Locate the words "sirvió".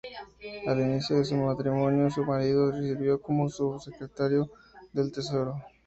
2.75-3.21